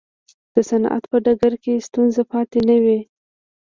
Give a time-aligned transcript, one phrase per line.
[0.53, 2.99] د صنعت په ډګر کې ستونزه پاتې نه وي.